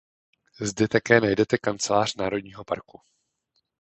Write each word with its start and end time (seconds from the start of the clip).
Zde 0.61 0.87
také 0.87 1.21
najdete 1.21 1.57
kancelář 1.57 2.15
národního 2.15 2.63
parku. 2.63 3.01